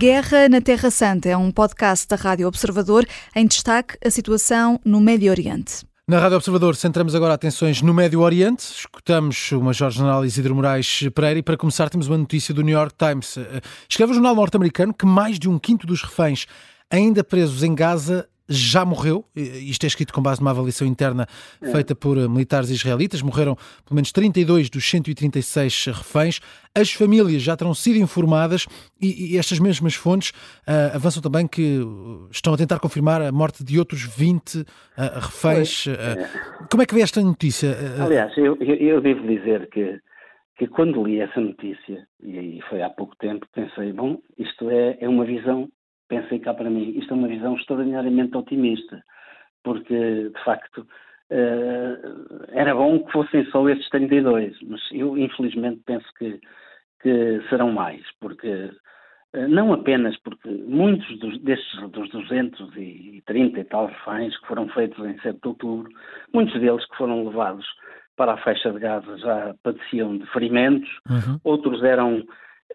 Guerra 0.00 0.48
na 0.48 0.62
Terra 0.62 0.90
Santa 0.90 1.28
é 1.28 1.36
um 1.36 1.50
podcast 1.50 2.08
da 2.08 2.16
Rádio 2.16 2.48
Observador 2.48 3.06
em 3.36 3.46
destaque 3.46 3.98
a 4.02 4.10
situação 4.10 4.80
no 4.82 4.98
Médio 4.98 5.30
Oriente. 5.30 5.84
Na 6.08 6.18
Rádio 6.18 6.38
Observador 6.38 6.74
centramos 6.74 7.14
agora 7.14 7.34
atenções 7.34 7.82
no 7.82 7.92
Médio 7.92 8.20
Oriente. 8.20 8.60
Escutamos 8.60 9.52
o 9.52 9.60
Major-General 9.60 10.24
Isidro 10.24 10.54
Moraes 10.54 11.06
Pereira 11.14 11.40
e 11.40 11.42
para 11.42 11.58
começar 11.58 11.90
temos 11.90 12.06
uma 12.06 12.16
notícia 12.16 12.54
do 12.54 12.62
New 12.62 12.72
York 12.72 12.94
Times. 12.96 13.36
Escreve 13.86 14.12
o 14.12 14.14
jornal 14.14 14.34
norte-americano 14.34 14.94
que 14.94 15.04
mais 15.04 15.38
de 15.38 15.50
um 15.50 15.58
quinto 15.58 15.86
dos 15.86 16.02
reféns 16.02 16.46
ainda 16.90 17.22
presos 17.22 17.62
em 17.62 17.74
Gaza 17.74 18.26
já 18.50 18.84
morreu. 18.84 19.24
Isto 19.34 19.84
é 19.84 19.86
escrito 19.86 20.12
com 20.12 20.20
base 20.20 20.40
numa 20.40 20.50
avaliação 20.50 20.86
interna 20.86 21.26
é. 21.62 21.70
feita 21.70 21.94
por 21.94 22.18
eh, 22.18 22.26
militares 22.26 22.68
israelitas. 22.68 23.22
Morreram 23.22 23.54
pelo 23.84 23.94
menos 23.94 24.10
32 24.10 24.68
dos 24.68 24.88
136 24.90 25.86
reféns. 25.86 26.40
As 26.74 26.92
famílias 26.92 27.42
já 27.42 27.56
terão 27.56 27.72
sido 27.72 27.98
informadas 27.98 28.66
e, 29.00 29.34
e 29.34 29.38
estas 29.38 29.58
mesmas 29.58 29.94
fontes 29.94 30.30
uh, 30.30 30.94
avançam 30.94 31.22
também 31.22 31.46
que 31.46 31.80
estão 32.30 32.54
a 32.54 32.56
tentar 32.56 32.78
confirmar 32.78 33.20
a 33.22 33.32
morte 33.32 33.64
de 33.64 33.78
outros 33.78 34.02
20 34.02 34.56
uh, 34.56 34.64
reféns. 35.16 35.86
Uh, 35.86 36.68
como 36.70 36.82
é 36.82 36.86
que 36.86 36.94
vê 36.94 37.02
esta 37.02 37.20
notícia? 37.20 37.76
Aliás, 38.00 38.36
eu, 38.36 38.56
eu 38.60 39.00
devo 39.00 39.26
dizer 39.26 39.68
que 39.70 39.98
que 40.60 40.66
quando 40.66 41.02
li 41.02 41.18
essa 41.18 41.40
notícia, 41.40 42.06
e 42.22 42.60
foi 42.68 42.82
há 42.82 42.90
pouco 42.90 43.16
tempo, 43.16 43.46
pensei, 43.54 43.94
bom, 43.94 44.20
isto 44.36 44.68
é, 44.68 44.98
é 45.00 45.08
uma 45.08 45.24
visão 45.24 45.70
pensei 46.10 46.40
cá 46.40 46.52
para 46.52 46.68
mim, 46.68 46.90
isto 46.98 47.14
é 47.14 47.16
uma 47.16 47.28
visão 47.28 47.56
extraordinariamente 47.56 48.36
otimista, 48.36 49.02
porque, 49.62 49.94
de 50.28 50.44
facto, 50.44 50.78
uh, 51.30 52.46
era 52.50 52.74
bom 52.74 52.98
que 52.98 53.12
fossem 53.12 53.44
só 53.46 53.66
estes 53.70 53.88
32, 53.90 54.58
mas 54.62 54.80
eu, 54.90 55.16
infelizmente, 55.16 55.80
penso 55.86 56.06
que, 56.18 56.38
que 57.00 57.40
serão 57.48 57.72
mais, 57.72 58.02
porque 58.20 58.48
uh, 58.48 59.48
não 59.48 59.72
apenas 59.72 60.18
porque 60.18 60.48
muitos 60.48 61.18
dos, 61.20 61.40
destes 61.42 61.80
dos 61.90 62.10
230 62.10 63.60
e 63.60 63.64
tal 63.64 63.86
reféns 63.86 64.36
que 64.40 64.48
foram 64.48 64.68
feitos 64.68 64.98
em 65.06 65.16
7 65.20 65.40
de 65.40 65.48
outubro, 65.48 65.88
muitos 66.34 66.60
deles 66.60 66.84
que 66.86 66.96
foram 66.96 67.24
levados 67.24 67.66
para 68.16 68.32
a 68.32 68.38
faixa 68.38 68.72
de 68.72 68.80
Gaza 68.80 69.16
já 69.18 69.54
padeciam 69.62 70.18
de 70.18 70.26
ferimentos, 70.26 70.90
uhum. 71.08 71.38
outros 71.44 71.82
eram 71.84 72.24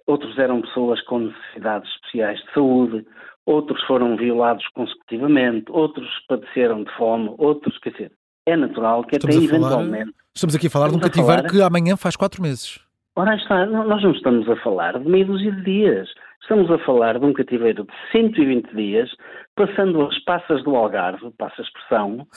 outros 0.08 0.38
eram 0.38 0.62
pessoas 0.62 1.02
com 1.02 1.20
necessidades 1.20 1.90
especiais 1.92 2.40
de 2.40 2.54
saúde, 2.54 3.06
outros 3.46 3.84
foram 3.86 4.16
violados 4.16 4.68
consecutivamente, 4.70 5.66
outros 5.70 6.08
padeceram 6.28 6.84
de 6.84 6.92
fome, 6.96 7.34
outros, 7.38 7.78
quer 7.80 7.92
dizer, 7.92 8.12
é 8.46 8.56
natural 8.56 9.04
que 9.04 9.16
estamos 9.16 9.38
até 9.38 9.48
falar, 9.48 9.58
eventualmente. 9.58 10.14
Estamos 10.34 10.56
aqui 10.56 10.68
a 10.68 10.70
falar 10.70 10.90
de 10.90 10.96
um 10.96 11.00
cativeiro 11.00 11.42
falar, 11.42 11.52
que 11.52 11.62
amanhã 11.62 11.98
faz 11.98 12.16
quatro 12.16 12.42
meses. 12.42 12.80
Ora 13.16 13.36
está, 13.36 13.66
nós 13.66 14.04
não 14.04 14.12
estamos 14.12 14.48
a 14.50 14.56
falar 14.58 15.00
de 15.00 15.10
meia 15.10 15.26
dúzia 15.26 15.52
de 15.52 15.64
dias. 15.64 16.10
Estamos 16.42 16.70
a 16.70 16.78
falar 16.80 17.18
de 17.18 17.26
um 17.26 17.34
cativeiro 17.34 17.86
de 17.86 17.94
120 18.12 18.76
dias, 18.76 19.10
passando 19.56 20.02
as 20.06 20.20
passas 20.26 20.64
do 20.64 20.76
Algarve, 20.76 21.32
passa 21.38 21.62
a 21.62 21.64
expressão, 21.64 22.28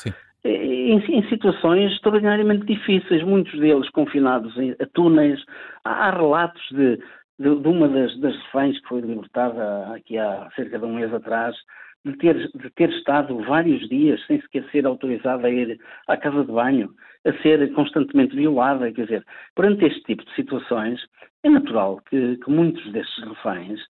em, 0.45 0.99
em, 0.99 1.29
situações 1.29 1.93
extraordinariamente 1.93 2.65
difíceis, 2.65 3.23
muitos 3.23 3.59
deles 3.59 3.91
confinados 3.91 4.57
em, 4.57 4.71
a 4.81 4.87
túneis. 4.95 5.41
Há 5.85 6.11
relatos 6.11 6.63
de 6.71 6.99
de, 7.39 7.55
de 7.55 7.69
uma 7.69 7.89
das, 7.89 8.19
das 8.21 8.37
reféns 8.45 8.81
que 8.81 8.89
foi 8.89 9.01
libertada 9.01 9.95
aqui 9.95 10.19
há 10.19 10.49
cerca 10.57 10.79
de 10.79 10.85
um 10.85 10.95
mês 10.95 11.13
atrás, 11.13 11.57
de 12.05 12.17
ter, 12.17 12.35
de 12.55 12.71
ter 12.71 12.91
estado 12.91 13.37
vários 13.45 13.89
dias 13.89 14.25
sem 14.27 14.41
sequer 14.41 14.65
ser 14.71 14.87
autorizada 14.87 15.47
a 15.47 15.51
ir 15.51 15.79
à 16.07 16.17
casa 16.17 16.45
de 16.45 16.53
banho, 16.53 16.91
a 17.25 17.33
ser 17.43 17.73
constantemente 17.73 18.35
violada. 18.35 18.91
Quer 18.93 19.05
dizer, 19.05 19.27
perante 19.55 19.87
este 19.87 20.03
tipo 20.03 20.25
de 20.25 20.35
situações, 20.35 21.01
é 21.45 21.51
natural 21.51 22.01
que, 22.09 22.37
que 22.37 22.51
muitos 22.51 22.91
destes 22.93 23.25
reféns 23.25 23.81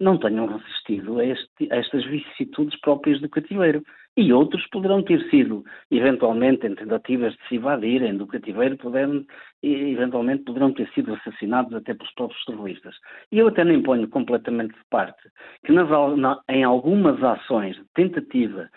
não 0.00 0.16
tenham 0.18 0.46
resistido 0.46 1.18
a, 1.18 1.24
este, 1.24 1.72
a, 1.72 1.76
estas 1.76 2.04
vicissitudes 2.04 2.78
próprias 2.80 3.20
do 3.20 3.28
cativeiro. 3.28 3.82
E 4.16 4.32
outros 4.32 4.66
poderão 4.70 5.00
ter 5.00 5.22
sido, 5.30 5.64
eventualmente, 5.92 6.66
em 6.66 6.74
tentativas 6.74 7.32
de 7.34 7.48
se 7.48 7.54
evadirem 7.54 8.16
do 8.16 8.26
cativeiro, 8.26 8.76
poderão, 8.76 9.24
eventualmente 9.62 10.42
poderão 10.42 10.72
ter 10.72 10.88
sido 10.90 11.14
assassinados 11.14 11.72
até 11.72 11.94
pelos 11.94 12.12
próprios 12.14 12.44
terroristas. 12.44 12.96
E 13.30 13.38
eu 13.38 13.46
até 13.46 13.62
nem 13.64 13.80
ponho 13.80 14.08
completamente 14.08 14.74
de 14.74 14.84
parte 14.90 15.22
que 15.64 15.72
nas, 15.72 15.88
na, 16.16 16.40
em 16.48 16.64
algumas 16.64 17.22
ações 17.22 17.76
de 17.76 17.84
tentativa 17.94 18.68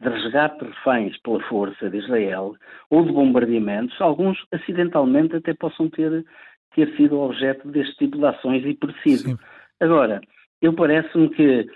de 0.00 0.08
resgate 0.08 0.58
de 0.58 0.70
reféns 0.70 1.16
pela 1.18 1.40
força 1.44 1.90
de 1.90 1.98
Israel 1.98 2.54
ou 2.90 3.04
de 3.04 3.12
bombardeamentos, 3.12 3.98
alguns 4.00 4.38
acidentalmente 4.52 5.36
até 5.36 5.54
possam 5.54 5.90
ter, 5.90 6.24
ter 6.74 6.94
sido 6.96 7.20
objeto 7.20 7.68
deste 7.68 7.96
tipo 7.96 8.18
de 8.18 8.26
ações 8.26 8.64
e 8.64 8.74
perecido. 8.74 9.38
Agora, 9.80 10.20
eu 10.60 10.72
parece-me 10.74 11.30
que 11.30 11.66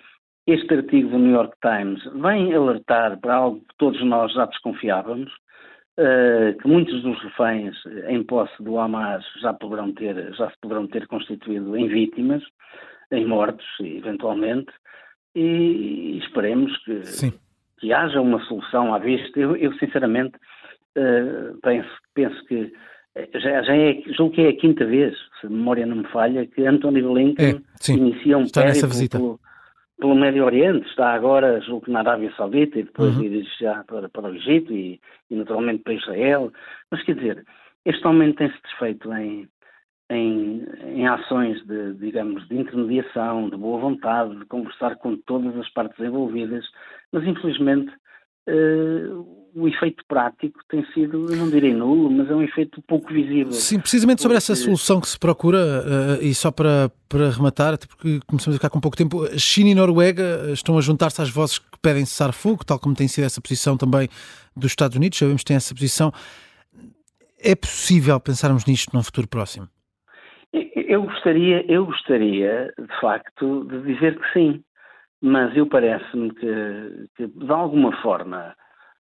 este 0.47 0.75
artigo 0.75 1.09
do 1.09 1.19
New 1.19 1.33
York 1.33 1.57
Times 1.63 2.03
vem 2.21 2.53
alertar 2.53 3.19
para 3.21 3.35
algo 3.35 3.61
que 3.61 3.77
todos 3.79 4.03
nós 4.05 4.33
já 4.33 4.45
desconfiávamos, 4.45 5.33
uh, 5.99 6.57
que 6.61 6.69
muitos 6.69 7.03
dos 7.03 7.19
reféns 7.23 7.75
em 8.09 8.23
posse 8.23 8.63
do 8.63 8.79
Hamas 8.79 9.25
já 9.41 9.55
poderão 9.55 9.93
ter, 9.93 10.35
já 10.35 10.51
se 10.51 10.57
poderão 10.61 10.87
ter 10.87 11.07
constituído 11.07 11.77
em 11.77 11.89
vítimas, 11.89 12.43
em 13.11 13.27
mortos, 13.27 13.67
eventualmente, 13.81 14.71
e, 15.35 16.19
esperemos 16.19 16.77
que, 16.85 17.01
que 17.79 17.93
haja 17.93 18.21
uma 18.21 18.43
solução 18.45 18.95
à 18.95 18.99
vista. 18.99 19.41
Eu, 19.41 19.57
eu 19.57 19.73
sinceramente, 19.79 20.37
uh, 20.97 21.59
penso, 21.63 21.91
penso 22.15 22.45
que 22.47 22.73
já, 23.35 23.63
já 23.63 23.77
é, 23.77 24.03
julgo 24.17 24.35
que 24.35 24.43
é 24.43 24.49
a 24.49 24.57
quinta 24.57 24.85
vez, 24.85 25.17
se 25.41 25.47
a 25.47 25.51
memória 25.51 25.87
não 25.87 25.97
me 25.97 26.09
falha, 26.09 26.47
que 26.47 26.67
Anthony 26.67 27.03
Blinken 27.03 27.63
é, 27.89 27.93
inicia 27.93 28.39
um 28.39 28.49
périplo 28.49 29.09
pelo, 29.09 29.41
pelo, 29.99 30.15
Médio 30.15 30.45
Oriente, 30.45 30.89
está 30.89 31.13
agora, 31.15 31.61
julgo 31.61 31.87
que 31.87 31.91
na 31.93 32.01
Arábia 32.01 32.33
Saudita, 32.37 32.79
e 32.79 32.83
depois 32.83 33.15
uhum. 33.15 33.23
dirige 33.23 33.51
já 33.61 33.85
para, 33.85 34.09
para 34.09 34.31
o 34.31 34.35
Egito 34.35 34.73
e, 34.73 35.01
e, 35.31 35.37
naturalmente 35.37 35.85
para 35.85 35.95
Israel. 35.95 36.53
Mas 36.91 37.03
quer 37.05 37.15
dizer, 37.15 37.45
este 37.85 38.07
homem 38.07 38.33
tem-se 38.33 38.61
desfeito 38.63 39.13
em, 39.15 39.49
em, 40.11 40.67
em, 40.83 41.07
ações 41.07 41.65
de, 41.67 41.95
digamos, 41.95 42.47
de 42.49 42.57
intermediação, 42.57 43.49
de 43.49 43.57
boa 43.57 43.81
vontade, 43.81 44.37
de 44.37 44.45
conversar 44.47 44.97
com 44.97 45.17
todas 45.19 45.57
as 45.57 45.69
partes 45.71 45.99
envolvidas, 46.01 46.65
mas 47.13 47.25
infelizmente 47.25 47.93
uh, 48.49 49.24
o 49.55 49.69
efeito 49.69 50.05
prático 50.09 50.59
tem 50.69 50.85
sido, 50.93 51.33
eu 51.33 51.37
não 51.37 51.49
direi 51.49 51.73
nulo, 51.73 52.11
mas 52.11 52.29
é 52.29 52.35
um 52.35 52.43
efeito 52.43 52.83
pouco 52.83 53.13
visível. 53.13 53.53
Sim, 53.53 53.79
precisamente 53.79 54.21
sobre 54.21 54.37
essa 54.37 54.55
solução 54.57 55.01
que 55.01 55.09
se 55.09 55.19
procura, 55.19 55.59
uh, 55.59 56.23
e 56.23 56.35
só 56.35 56.51
para, 56.51 56.91
para 57.09 57.31
rematar, 57.31 57.75
até 57.75 57.87
porque 57.87 58.21
começamos 58.27 58.57
a 58.57 58.59
ficar 58.59 58.71
com 58.71 58.81
pouco 58.81 58.97
tempo, 58.97 59.27
China 59.39 59.71
e 59.71 59.75
Noruega 59.75 60.51
estão 60.53 60.77
a 60.77 60.81
juntar-se 60.81 61.23
às 61.23 61.31
vozes 61.31 61.59
que 61.59 61.79
pedem 61.81 62.05
cessar 62.05 62.33
fogo, 62.33 62.65
tal 62.65 62.79
como 62.79 62.95
tem 62.95 63.07
sido 63.07 63.25
essa 63.25 63.41
posição 63.41 63.77
também 63.77 64.09
dos 64.57 64.73
Estados 64.73 64.97
Unidos, 64.97 65.19
sabemos 65.19 65.43
que 65.43 65.47
tem 65.47 65.57
essa 65.57 65.75
posição. 65.75 66.13
É 67.41 67.55
possível 67.55 68.19
pensarmos 68.19 68.65
nisto 68.67 68.95
num 68.95 69.03
futuro 69.03 69.29
próximo? 69.29 69.69
Eu 70.53 71.03
gostaria, 71.03 71.65
eu 71.71 71.87
gostaria, 71.87 72.73
de 72.79 73.01
facto, 73.01 73.65
de 73.65 73.83
dizer 73.83 74.19
que 74.19 74.33
sim, 74.33 74.65
mas 75.21 75.57
eu 75.57 75.67
parece-me 75.67 76.33
que, 76.35 77.09
que, 77.17 77.27
de 77.27 77.51
alguma 77.51 77.93
forma, 78.03 78.55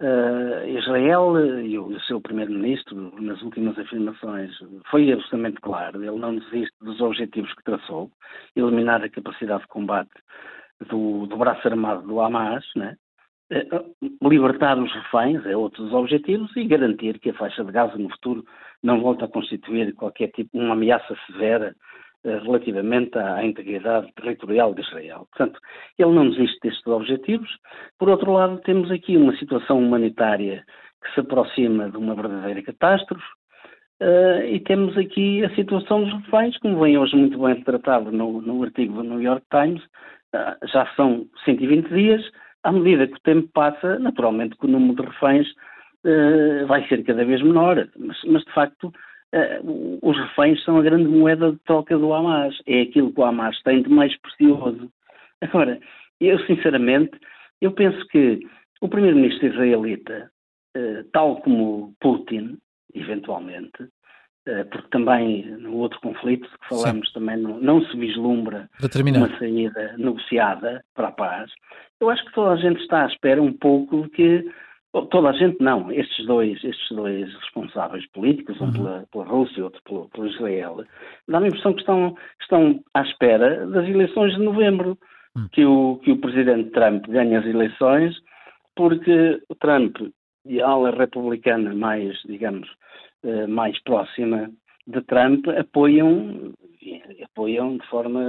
Uh, 0.00 0.66
Israel 0.66 1.38
e 1.62 1.78
o 1.78 2.00
seu 2.00 2.22
primeiro-ministro, 2.22 3.12
nas 3.20 3.42
últimas 3.42 3.78
afirmações, 3.78 4.50
foi 4.90 5.12
absolutamente 5.12 5.60
claro. 5.60 6.02
Ele 6.02 6.18
não 6.18 6.36
desiste 6.36 6.74
dos 6.80 7.00
objetivos 7.02 7.52
que 7.54 7.64
traçou, 7.64 8.10
eliminar 8.56 9.04
a 9.04 9.10
capacidade 9.10 9.62
de 9.62 9.68
combate 9.68 10.10
do, 10.88 11.26
do 11.26 11.36
braço 11.36 11.68
armado 11.68 12.06
do 12.06 12.18
Hamas, 12.18 12.64
né? 12.74 12.96
uh, 13.52 14.28
libertar 14.28 14.78
os 14.78 14.92
reféns 14.92 15.44
é 15.44 15.56
outro 15.56 15.84
dos 15.84 15.92
objetivos 15.92 16.54
e 16.56 16.64
garantir 16.64 17.18
que 17.18 17.30
a 17.30 17.34
faixa 17.34 17.64
de 17.64 17.72
Gaza 17.72 17.96
no 17.98 18.10
futuro 18.10 18.44
não 18.82 19.00
volta 19.00 19.24
a 19.24 19.28
constituir 19.28 19.94
qualquer 19.94 20.28
tipo 20.28 20.56
uma 20.56 20.72
ameaça 20.72 21.16
severa 21.26 21.74
relativamente 22.24 23.18
à 23.18 23.44
integridade 23.44 24.12
territorial 24.14 24.74
de 24.74 24.82
Israel. 24.82 25.26
Portanto, 25.30 25.58
ele 25.98 26.12
não 26.12 26.30
desiste 26.30 26.58
destes 26.62 26.86
objetivos. 26.86 27.48
Por 27.98 28.08
outro 28.08 28.32
lado, 28.32 28.60
temos 28.64 28.90
aqui 28.90 29.16
uma 29.16 29.36
situação 29.36 29.78
humanitária 29.78 30.64
que 31.02 31.14
se 31.14 31.20
aproxima 31.20 31.90
de 31.90 31.96
uma 31.96 32.14
verdadeira 32.14 32.62
catástrofe. 32.62 33.24
Uh, 34.02 34.44
e 34.46 34.60
temos 34.60 34.96
aqui 34.96 35.44
a 35.44 35.54
situação 35.54 36.04
dos 36.04 36.12
reféns, 36.24 36.56
como 36.58 36.80
vem 36.80 36.96
hoje 36.96 37.14
muito 37.14 37.38
bem 37.38 37.54
retratado 37.54 38.10
no, 38.10 38.40
no 38.40 38.62
artigo 38.62 38.94
do 38.94 39.02
New 39.02 39.20
York 39.20 39.44
Times, 39.50 39.82
uh, 40.34 40.66
já 40.66 40.86
são 40.96 41.26
120 41.44 41.86
dias, 41.88 42.22
à 42.62 42.72
medida 42.72 43.06
que 43.06 43.16
o 43.16 43.20
tempo 43.20 43.48
passa, 43.52 43.98
naturalmente 43.98 44.56
que 44.56 44.64
o 44.64 44.70
número 44.70 45.02
de 45.02 45.08
reféns 45.08 45.46
uh, 46.06 46.66
vai 46.66 46.86
ser 46.88 47.04
cada 47.04 47.26
vez 47.26 47.42
menor, 47.42 47.86
mas, 47.98 48.16
mas 48.24 48.42
de 48.42 48.52
facto 48.52 48.90
uh, 49.34 49.98
os 50.02 50.16
reféns 50.16 50.62
são 50.64 50.78
a 50.78 50.82
grande 50.82 51.08
moeda 51.08 51.52
de 51.52 51.58
troca 51.60 51.96
do 51.96 52.12
Hamas. 52.12 52.56
É 52.66 52.82
aquilo 52.82 53.12
que 53.12 53.20
o 53.20 53.24
Hamas 53.24 53.60
tem 53.62 53.82
de 53.82 53.88
mais 53.88 54.16
precioso. 54.20 54.90
Agora, 55.40 55.80
eu 56.20 56.38
sinceramente, 56.46 57.18
eu 57.60 57.72
penso 57.72 58.06
que 58.08 58.40
o 58.80 58.88
primeiro-ministro 58.88 59.46
israelita, 59.46 60.30
uh, 60.76 61.04
tal 61.12 61.40
como 61.42 61.94
Putin, 62.00 62.58
eventualmente, 62.94 63.88
eh, 64.46 64.64
porque 64.64 64.88
também 64.88 65.44
no 65.58 65.76
outro 65.76 66.00
conflito 66.00 66.48
que 66.48 66.68
falamos 66.68 67.08
Sim. 67.08 67.14
também 67.14 67.36
não, 67.36 67.60
não, 67.60 67.84
se 67.84 67.96
vislumbra 67.96 68.70
uma 69.14 69.38
saída 69.38 69.94
negociada 69.98 70.82
para 70.94 71.08
a 71.08 71.12
paz. 71.12 71.50
Eu 72.00 72.08
acho 72.08 72.24
que 72.24 72.32
toda 72.32 72.52
a 72.52 72.56
gente 72.56 72.80
está 72.80 73.04
à 73.04 73.06
espera 73.06 73.42
um 73.42 73.52
pouco 73.52 74.02
de 74.02 74.08
que 74.08 74.50
toda 74.92 75.30
a 75.30 75.32
gente 75.32 75.60
não, 75.60 75.90
estes 75.92 76.26
dois, 76.26 76.62
estes 76.64 76.88
dois 76.90 77.32
responsáveis 77.34 78.06
políticos, 78.12 78.60
um 78.60 78.66
uhum. 78.66 78.72
pela, 78.72 79.06
pela 79.12 79.24
Rússia 79.24 79.60
e 79.60 79.62
outro 79.62 79.80
pelo, 79.84 80.08
pelo 80.08 80.26
Israel, 80.26 80.84
dá-me 81.28 81.46
a 81.46 81.48
impressão 81.48 81.72
que 81.72 81.80
estão, 81.80 82.16
estão 82.40 82.80
à 82.94 83.02
espera 83.02 83.66
das 83.66 83.88
eleições 83.88 84.34
de 84.34 84.42
novembro, 84.42 84.98
uhum. 85.36 85.48
que, 85.52 85.64
o, 85.64 86.00
que 86.02 86.12
o 86.12 86.20
presidente 86.20 86.70
Trump 86.70 87.06
ganhe 87.06 87.36
as 87.36 87.46
eleições, 87.46 88.16
porque 88.74 89.40
o 89.48 89.54
Trump 89.54 89.96
e 90.44 90.60
a 90.60 90.68
ala 90.68 90.90
republicana 90.90 91.74
mais, 91.74 92.18
digamos, 92.24 92.68
eh, 93.22 93.46
mais 93.46 93.80
próxima 93.82 94.50
de 94.86 95.00
Trump 95.02 95.46
apoiam, 95.48 96.52
apoiam 97.22 97.76
de 97.76 97.86
forma 97.86 98.22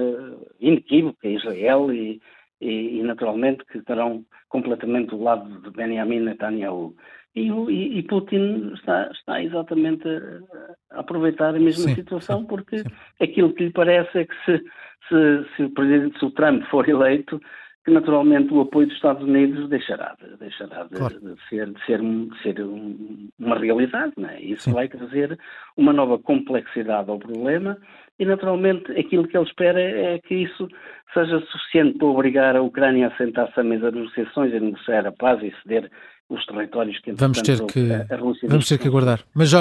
inequívoca 0.60 1.28
Israel 1.28 1.92
e, 1.92 2.22
e, 2.62 3.00
e, 3.00 3.04
naturalmente 3.04 3.66
que 3.66 3.80
estarão 3.80 4.24
completamente 4.50 5.10
do 5.10 5.24
lado 5.24 5.62
de 5.62 5.72
Benjamin 5.72 6.20
Netanyahu. 6.22 6.96
E, 7.36 7.50
e, 7.50 8.00
e 8.00 8.04
Putin 8.04 8.72
está, 8.74 9.10
está 9.12 9.42
exatamente 9.42 10.08
a, 10.08 10.98
a, 10.98 11.00
aproveitar 11.00 11.56
a 11.56 11.60
mesma 11.60 11.90
sim, 11.90 11.96
situação, 11.96 12.46
porque 12.46 12.80
sim. 12.80 12.86
aquilo 13.20 13.54
que 13.54 13.66
lhe 13.66 13.72
parece 13.72 14.20
é 14.20 14.26
que 14.26 14.36
se, 14.46 14.64
se, 15.08 15.56
se, 15.56 15.64
o 15.64 15.70
presidente, 15.72 16.20
se 16.20 16.26
o 16.26 16.32
Trump 16.32 16.64
for 16.66 16.88
eleito, 16.88 17.42
que 17.84 17.92
naturalmente 17.92 18.54
o 18.54 18.62
apoio 18.62 18.86
dos 18.86 18.96
Estados 18.96 19.24
Unidos 19.24 19.68
deixará 19.70 20.16
de, 20.22 20.38
deixará 20.38 20.84
de, 20.84 20.98
claro. 20.98 21.20
de 21.20 21.36
ser, 21.50 21.72
de 21.72 21.86
ser, 21.86 22.00
de 22.00 22.42
ser 22.44 22.62
um, 22.62 23.30
uma 23.40 23.58
realidade. 23.58 24.14
Não 24.18 24.30
é? 24.30 24.40
Isso 24.40 24.64
Sim. 24.64 24.74
vai 24.74 24.88
trazer 24.88 25.40
uma 25.76 25.92
nova 25.92 26.20
complexidade 26.20 27.10
ao 27.10 27.18
problema 27.18 27.78
e 28.22 28.26
naturalmente 28.26 28.92
aquilo 28.94 29.28
que 29.28 29.38
ele 29.38 29.48
espera 29.48 29.82
é 29.82 30.20
que 30.20 30.36
isso 30.36 30.68
seja 31.14 31.40
suficiente 31.52 31.98
para 31.98 32.08
obrigar 32.08 32.56
a 32.56 32.62
Ucrânia 32.62 33.08
a 33.08 33.18
sentar-se 33.18 33.60
à 33.60 33.64
mesa 33.64 33.92
de 33.92 34.00
negociações 34.00 34.54
e 34.54 34.60
negociar 34.60 35.06
a 35.06 35.12
paz 35.12 35.42
e 35.44 35.54
ceder 35.62 35.92
os 36.30 36.46
territórios 36.46 36.98
que 37.00 37.12
vamos 37.12 37.42
ter 37.42 37.60
que 37.66 37.92
a 37.92 38.16
Rússia 38.16 38.48
vamos 38.48 38.70
ter 38.70 38.78
que 38.78 38.88
aguardar. 38.88 39.20
Mas 39.34 39.52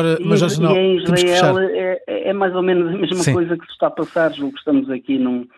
e, 0.57 0.61
não, 0.61 0.77
e 0.77 0.79
em 0.79 0.97
Israel 0.99 1.59
é, 1.59 2.01
é, 2.07 2.29
é, 2.29 2.33
mais 2.33 2.55
ou 2.55 2.63
menos 2.63 2.95
a 2.95 2.99
mesma 2.99 3.17
Sim. 3.17 3.33
coisa 3.33 3.57
que 3.57 3.67
se 3.67 3.73
está 3.73 3.89
a 3.89 3.91
passar, 3.91 4.33
julgo 4.33 4.53
que 4.53 4.59
estamos 4.61 4.89
aqui 4.89 5.19
num, 5.19 5.49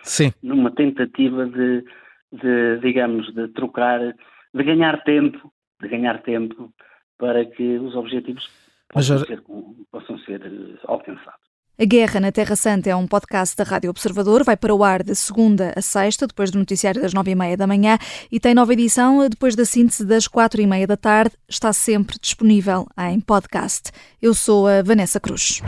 numa 0.43 0.71
tentativa 0.71 1.45
de 1.45 1.85
de, 2.33 2.79
digamos, 2.79 3.33
de 3.35 3.49
trocar, 3.49 4.01
de 4.01 4.65
ganhar 4.65 5.05
tempo, 5.05 5.53
de 5.81 5.89
ganhar 5.89 6.23
tempo 6.23 6.73
para 7.19 7.45
que 7.45 7.79
os 7.79 7.95
objetivos 7.95 8.49
possam, 8.89 9.19
já... 9.19 9.27
ser, 9.27 9.43
possam 9.91 10.19
ser 10.21 10.41
eh, 10.43 10.79
alcançados. 10.87 11.52
A 11.79 11.87
Guerra 11.87 12.21
na 12.21 12.31
Terra 12.31 12.55
Santa 12.55 12.91
é 12.91 12.95
um 12.95 13.07
podcast 13.07 13.57
da 13.57 13.65
Rádio 13.65 13.89
Observador. 13.89 14.45
Vai 14.45 14.59
para 14.59 14.75
o 14.75 14.85
ar 14.85 15.03
de 15.03 15.15
segunda 15.15 15.73
a 15.75 15.81
sexta, 15.81 16.27
depois 16.27 16.51
do 16.51 16.59
noticiário 16.59 17.01
das 17.01 17.15
nove 17.15 17.31
e 17.31 17.35
meia 17.35 17.57
da 17.57 17.67
manhã, 17.67 17.99
e 18.31 18.39
tem 18.39 18.55
nova 18.55 18.75
edição 18.75 19.27
depois 19.27 19.57
da 19.57 19.65
síntese 19.65 20.05
das 20.05 20.29
quatro 20.29 20.61
e 20.61 20.67
meia 20.67 20.87
da 20.87 20.99
tarde. 20.99 21.35
Está 21.49 21.73
sempre 21.73 22.19
disponível 22.21 22.87
em 22.99 23.19
podcast. 23.21 23.91
Eu 24.21 24.35
sou 24.35 24.69
a 24.69 24.83
Vanessa 24.83 25.19
Cruz. 25.19 25.63